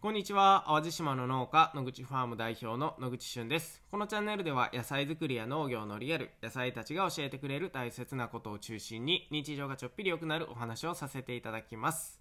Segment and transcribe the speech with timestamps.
[0.00, 0.62] こんにちは。
[0.68, 3.82] 淡路島の農家野口ファーム代表の野口俊です。
[3.90, 12.20] このチャンネルでは野菜作りや農業のリアル野菜たちが教えてくれる大切なことを中心に日常がちょっぴり良くなるお話をさせていただきます。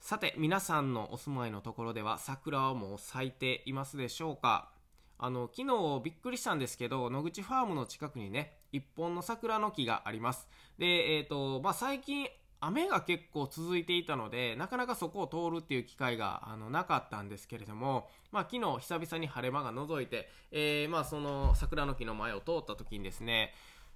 [0.00, 4.70] さて皆さんのお住まいのところでは桜はもう咲いていますでしょうか？
[5.18, 10.48] あの昨日びっくりしたんですけど野口ファームの近くにね一本の桜の木があります。
[10.78, 12.26] でえっ、ー、とまあ最近
[12.64, 23.52] 雨が結構続いていたので、なかなかそこを通るっていう機会があのなかったんですけれども、まあ、昨日久々に晴れ間が覗いて、えー、まあその桜の木の前を通った時にですね、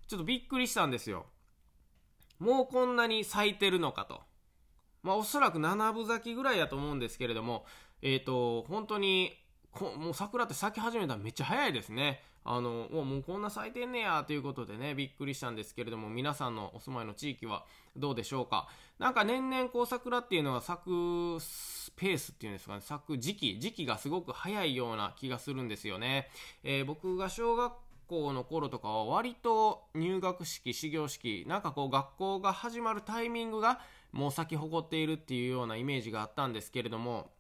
[0.09, 1.27] ちょっとびっくりしたんですよ。
[2.41, 4.21] もうこんなに咲いてるのかと。
[5.05, 7.67] まあおそらく7分咲きぐらいやと思うんですけれども、
[8.03, 9.33] えっ、ー、と、本当に
[9.71, 12.21] こもう桜って咲き始めたらめっちゃ早いですね。
[12.49, 17.65] あの、もうこんな咲いてんねやということでね、びっくりしたんですけれども、皆さんのお住まいの地域は
[17.97, 18.69] どうでしょうか。
[19.01, 20.89] なんか年々こう桜っていうのは咲く
[21.97, 26.29] ペースっていうんですかね、咲く時期、時期がすごく早いような気がするんですよね。
[26.63, 27.73] えー、僕が小学
[28.07, 33.81] 校の頃とかは割と入学式、始業式、なんかこう学校が始まるタイミングが
[34.13, 37.31] もう咲き誇っているっていうようなイメージがあったんですけれども、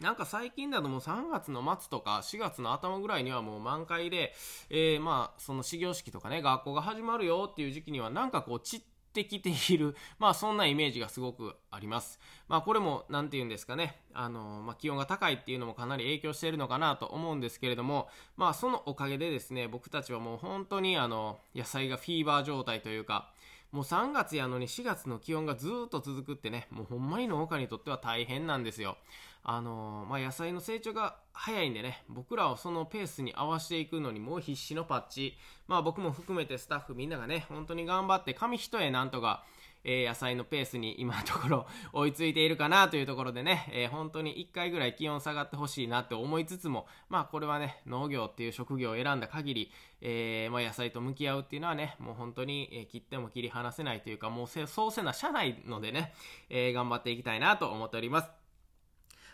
[0.00, 4.34] なんか最近だともう3月の末とか4月の頭ぐらいにはもう満開で、
[4.70, 8.80] えー、まあその始業式とかね、学校が始まるよっていう時期にはなんかこう散っ
[9.12, 12.20] てきている、 まあそんなイメージがすごくあります。
[12.48, 23.32] まあこれも何て言うんですかね、あの、まあ気温が高いっていうのもかなり影響しているのかなと思うんですけれども、まあそのおかげでですね、僕たちはもう本当にあの、野菜がフィーバー状態というか、
[23.72, 28.96] もう3月やのに4月の気温がずっと続くってね、もうほんまに農家にとっては大変なんですよ。
[29.42, 35.36] あのー、まあ、野菜の成長が早いんでね、僕らをそのペースに合わせていくのにもう必死のパッチ。
[35.68, 39.44] まあ僕も含めてスタッフみんながね、本当に頑張って紙一重なんとか、
[39.88, 56.12] えー、野菜のペースに今のところ追いついているかなというところでね、えー、本当に1回ぐらい気温下がってほしいなって思いつつも、まあこれはね、農業っていう職業を選んだ限り、えー、まあ、野菜と向き合うっていうのはね、もう本当に、え切っても切り離せないというか、もうそうせな社内のでね、
[56.50, 58.28] え頑張っていきたいなと思っております。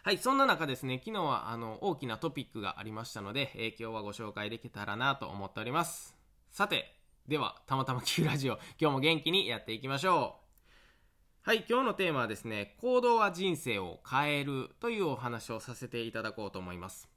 [0.05, 6.15] はい、そんな中ですね、昨日はあの大きなトピックがありましたので、えー、今日はご紹介できたらなと思っております。
[6.50, 6.94] さて、
[7.28, 10.41] では、たまたま Q ラジオ、今日も元気にやっていきましょう。
[11.44, 17.08] はい、今日のテーマはですね、行動は人生を変えるというお話をさせていただこうと思います。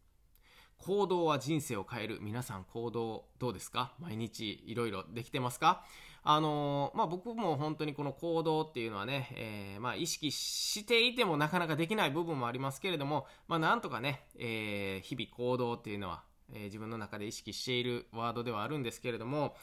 [0.80, 2.18] 行動は人生を変える。
[2.24, 3.94] 皆さん行動どうですか？
[4.00, 5.86] 毎日いろいろできてますか？
[6.24, 19.56] あのー、まあ、僕も本当にこの行動っていうのはね、えー、まあ、意識していてもなかなかできない部分もありますけれども、まあ、なんとかね、えー、日々行動っていうのは、え自分の中で意識しているワードではあるんですけれども、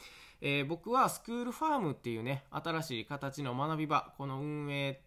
[0.45, 5.01] え僕はスクールファームっていうね、新しい形の学び場、この運営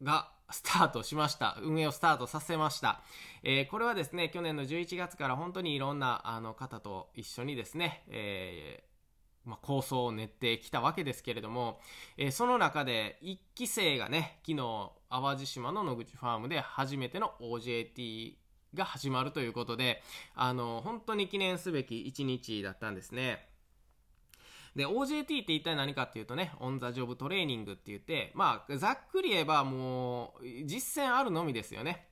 [0.00, 1.58] がスタートしました。
[1.60, 3.02] 運営をスタートさせました。
[3.42, 11.80] えー、これはですね、去年の11月から本当にいろんなあの方と一緒にですね、えー、まあ、構想を練ってきたわけですけれども、
[12.16, 18.34] えー、その中で1期生がね、昨日、淡路島の野口ファームで初めての OJT
[18.74, 20.02] が始まるということで、
[20.34, 23.53] あの、本当に記念すべき1日だったんですね。
[24.76, 32.08] で、OJT って一体何かっていうとね、オンザジョブトレーニングって言って、まあ、ざっくり言えばもう、実践あるのみですよね。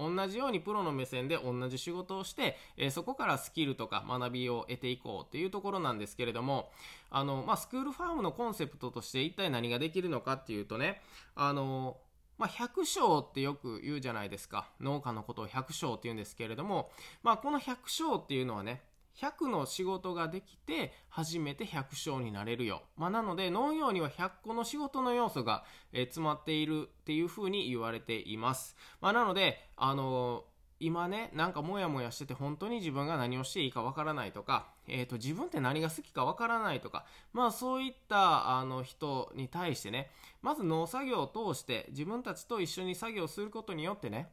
[0.00, 6.70] 同じようにプロの目線で同じ仕事をして、えー、そこからスキルとか学びを得ていこうっていうところなんですけれども、
[7.10, 11.02] あの、まあ、スクールファームのコンセプトとして一体何ができるのかっていうとね、
[11.34, 11.98] あの、
[12.38, 14.70] まあ、百姓ってよく言うじゃないですか。
[14.80, 16.90] 農家のことを百姓って言うんですけれども、
[17.22, 18.80] まあ、この百姓っていうのはね、
[19.20, 22.82] 100の仕事ができて初めて100勝になれるよ。
[22.96, 28.76] まあ、なので農業には100個の仕事の要素が、え、詰まっているっていうふうに言われています。
[29.00, 30.50] まあ、なので、あのー、
[30.82, 37.04] 今ね、なんかモヤモヤしてて本当に自分が何をしていいかわからないとか、えっ、ー、と、自分って何が好きかわからないとか、
[37.34, 40.10] まあそういったあの人に対してね、
[40.40, 44.32] まず農作業を通して自分たちと一緒に作業することによってね、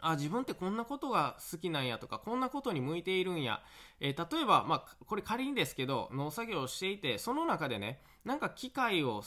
[0.00, 3.62] あ、自分ってこんなことが好きなんやとか、こんなことに向いているんや。
[4.00, 9.22] えー、例えば、まあ、これ仮にですけど、農作業をしていて、その中でね、なんか機械を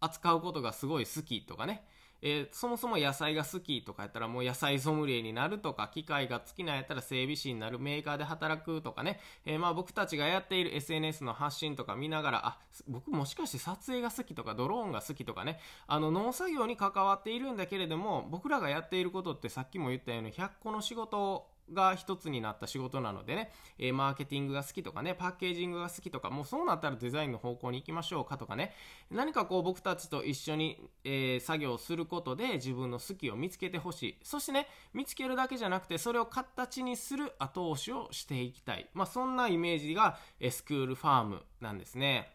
[0.00, 1.84] 扱うことがすごい好きとかね、
[2.22, 15.58] えー、そもそも野菜が好きとかやったらもう野菜ソムリエになるとか、機械が好きなんやったら整備士になるメーカーで働くとかね、えー、まあ僕たちがやっている SNS の発信とか見ながら、あ、僕もしかして撮影が好きとかドローンが好きとかね、
[15.88, 28.72] あの農作業に関わっているんだけれども、僕らがやっていることってさっきも言ったように100個の仕事が一つになった仕事なのでね、えー、マーケティングが好きとかね、パッケージングが好きとか、もうそうなったらデザインの方向に行きましょうかとかね、
[29.10, 34.18] 何かこう僕たちと一緒に、えー、作業することで自分の好きを見つけてほしい。
[34.22, 38.88] そしてね、見つけるだけじゃなくて、それを形にする後押しをしていきたい。
[38.94, 42.32] まあそんなイメージが、え、スクールファームなんですね。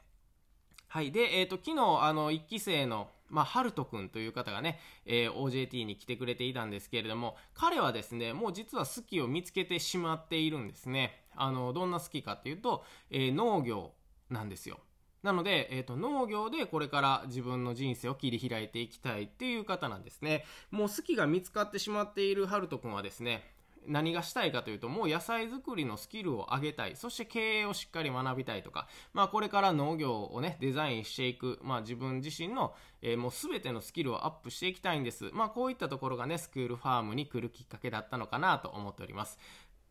[0.90, 1.12] はい。
[1.12, 11.24] で、えっ、ー、と、昨日、あの、1期生の、まあ、ハルト君という方がね、えー、OJT に来てくれていたんですけれども、彼はですね、もう実は好きを見つけてしまっているんですね。
[11.36, 13.92] あの、どんな好きかっていうと、えー、農業
[14.30, 14.80] なんですよ。
[15.24, 20.46] なので、えっ、ー、と、農業でこれから自分の人生を切り開いていきたいっていう方なんですね。
[20.72, 23.44] もう好きが見つかってしまっているハルト君はですね、
[23.88, 26.96] 何がしたいかというと、もう野菜作りのスキルを上げたい。
[26.96, 35.30] そして経営をしっかり学びたいとか、まあこれから農業をね、デザインしていく、まあ自分自身の、えー、もう全てのスキルをアップしていきたいんです。
[35.34, 39.40] まあこういったところがね、スクールファームに来るきっかけだったのかなと思っております。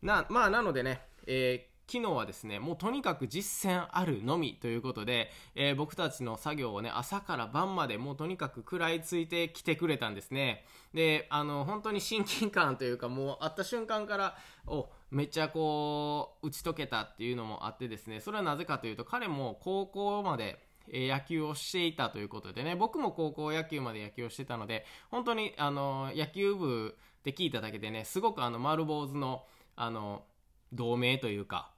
[0.01, 10.65] な、まあなのでね、えー昨日はですね、もうとにかく実践あるのみということで、えー、僕たちの作業をね、朝から晩までもうとにかく食らいついてきてくれたんですね。
[10.93, 29.45] で、あの、本当に親近感というか、もう会った瞬間から、お、めっちゃこう、打ち解けたっていうのもあってですね、それはなぜかというと、彼も高校まで、え野球をしていたということでね、僕も高校野球まで野球をしてたので、本当に、あの、野球部で聞いただけでね、すごくあの、丸坊主の、
[29.77, 30.25] あの、
[30.73, 31.71] 同盟というか、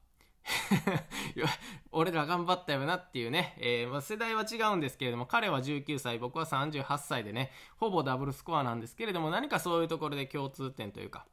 [1.92, 11.26] 俺ら頑張ったよなっていうね、えー、まあ、世代は違うんですけれども、彼は19歳、僕は38歳でね、ほぼダブルスコアなんですけれども、何かそういうところで共通点というか、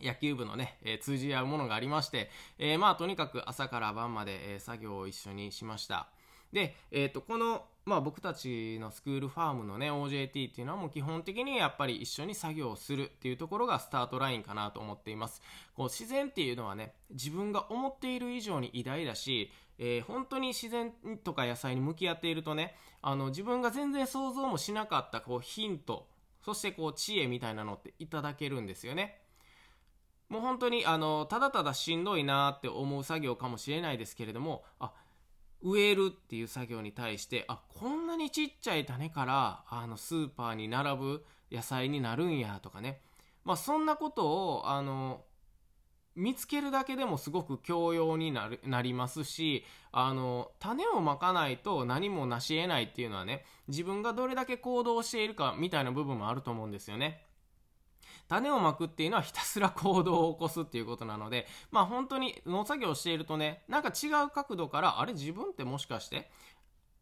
[0.00, 6.08] 野球部のね、えー、通じ合うものがありまして、えー、まあとにかく朝から晩まで、え作業を一緒にしました。
[6.52, 15.42] で、えっ、と、このまあ僕たちのスクールファームのね OJT っていうのはもう基本的にやっぱり一緒に作業をするっていうところがスタートラインかなと思っています。
[15.74, 20.92] こう自然っていうのはね自分が思っている以上に偉大だし、えー、本当に自然
[21.24, 26.06] とか野菜に向き合っているとねあの自分が全然想像もしなかったこうヒント
[26.44, 29.18] そしてこう知恵みたいなのっていただけるんですよね。
[30.28, 34.90] もう本当にあのただただしんどいなって思う作業かもしれないですけれどもあ
[35.62, 43.00] 植えるっていう作業に対してあこんなにちっちゃい種からあのスーパーに並ぶ野菜になるんやとかね、
[43.44, 45.22] まあ、そんなことをあの
[46.14, 57.24] 見つけるだけでもすごく教養になるなりますしあの種をまかないと何も成し得ないっていうのはね自分がどれだけ行動しているかみたいな部分もあると思うんですよね。
[58.28, 66.30] 種をまくっていうのはひたすら行動を起こすっていうことなので、まあ本当に農作業をしているとね、なんか違う角度から、あれ自分ってもしかして、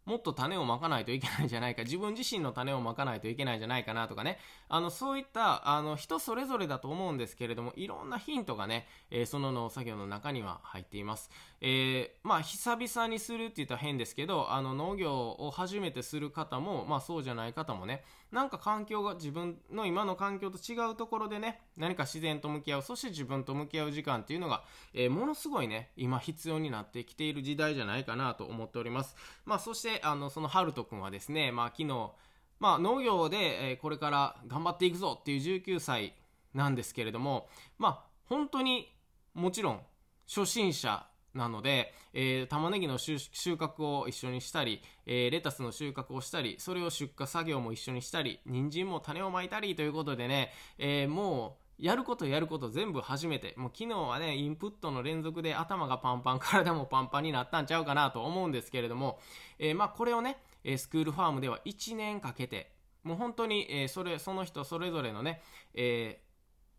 [0.04, 4.38] もっと種をまかないといけないんじゃないか、自分自身の種をまかないといけないんじゃないかなとかね、
[4.68, 11.30] あの、そういった、あの、人それぞれだと思うんですけれども、いろんなヒントがね、えー、その農作業の中には入っています。
[11.60, 24.62] えー、まあ、久々にするって言ったら変ですけど、あの、農業を初めてする方も、まあ、そうじゃない方もね、なんか環境が自分の今の環境と違うところでね、何か自然と向き合う、そして自分と向き合う時間っていうのが、
[24.94, 29.16] えー、ものすごいね、今必要になってきている時代じゃないかなと思っております。
[29.44, 32.12] まあ、そして、あの、その、ハルト君はですね、まあ、昨日、
[32.60, 36.14] まあ、農業で、えこれから頑張っていくぞっていう19歳
[36.54, 37.48] なんですけれども、
[37.78, 38.94] まあ、本当に
[39.34, 39.80] もちろん
[40.26, 53.54] 初心者なので、えー、玉ねぎの収穫を一緒にしたり、えー、レタスの収穫をしたり、それを出荷作業も一緒にしたり、人参も種をまいたりということでね、えー、もう、やることやること全部初めて。
[53.56, 59.18] もう昨日はね、インプットの連続で頭がパンパン、 体もパンパンになったんちゃうかなと思うんですけれども、
[59.58, 60.42] えまあこれをね、
[60.76, 65.42] スクールファームでは1年かけて、もう本当に、えそれ、その人それぞれのね、
[65.74, 66.22] え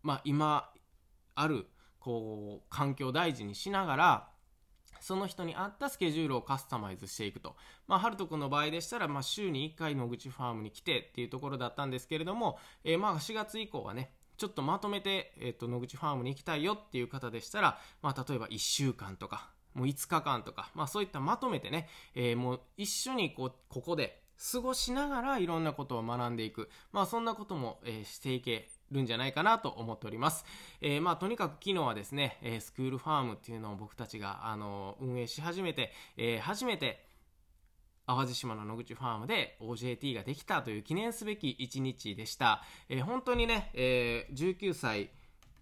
[0.02, 0.72] まあ今
[1.34, 1.68] ある、
[1.98, 4.32] こう、環境を大事にしながら、
[5.00, 7.56] その人に合ったスケジュールをカスタマイズしていくと。
[7.88, 24.20] まあ、ハルト君の場合でしたら、まあ、週に1回野口ファームに来てっていうところだったんですけれども、えー、まあ、4月以降はね、ちょっとまとめて、えっ、と、野口ファームに行きたいよっていう方でしたら、まあ、例えば1週間とか、もう5日間とか、まあ、そういったまとめてね、えー、もう一緒にこう、ここで
[24.52, 26.68] 過ごしながらいろんなことを学んでいく。
[26.90, 30.44] まあ、そんなことも、えー、していけるんじゃないかなと思っております。
[30.80, 37.11] えー、まあ、とにかく昨日はですね、え、スクールファームっていうのを僕たちが、あの運営し始めて、え、初めて、
[38.06, 42.62] 淡路島の野口ファームで OJT ができたという記念すべき一日でした。
[42.88, 45.10] えー、本当にね、えー、19歳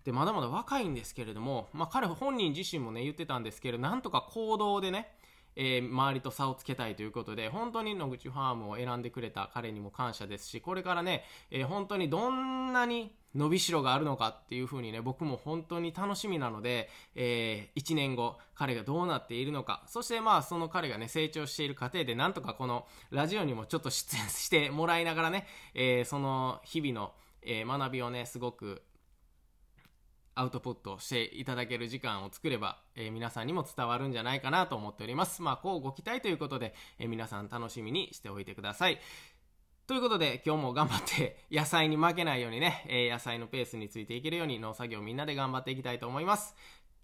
[0.04, 5.12] でまだまだ若いんですけれども、まあ、彼本人自身もね、言ってたんですけど、なんとか行動でね、
[5.56, 28.82] えー、周りと差をつけたいということで、本当に野口ファームを選んでくれた彼にも感謝ですし、これからね、えー、本当にどんなに伸びしろがあるのかっていうふうにね、僕も本当に楽しみなので、えー、1年後、彼がどうなっているのか、そしてまあ、その彼がね、成長している過程で、なんとかこのラジオにもちょっと出演してもらいながらね、えー、その日々の、えー、学びをね、すごく
[30.40, 35.42] アウトプットしていただける時間を作れば、えー、皆さんにも伝わるんじゃないかなと思っております。
[35.42, 38.98] まあ、こうご期待ということで、えー、皆さん楽しみにしておいてください。
[39.86, 46.56] ということで、今日も頑張って 野菜に負けないようにね、えー、野菜のペースについていけるように農作業みんなで頑張っていきたいと思います。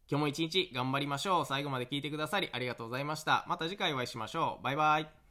[0.08, 1.46] 今日も一日頑張りましょう。
[1.46, 3.44] 最後まで聞いてくださりありがとうございました。
[3.48, 4.64] また次回お会いしましょう。
[4.64, 5.25] バイバイ。